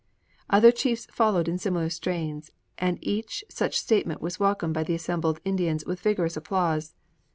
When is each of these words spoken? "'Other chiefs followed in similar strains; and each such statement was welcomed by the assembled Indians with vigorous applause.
"'Other 0.49 0.71
chiefs 0.71 1.05
followed 1.11 1.47
in 1.47 1.59
similar 1.59 1.91
strains; 1.91 2.49
and 2.79 2.97
each 3.03 3.43
such 3.49 3.77
statement 3.77 4.19
was 4.19 4.39
welcomed 4.39 4.73
by 4.73 4.83
the 4.83 4.95
assembled 4.95 5.39
Indians 5.45 5.85
with 5.85 5.99
vigorous 6.01 6.35
applause. 6.35 6.95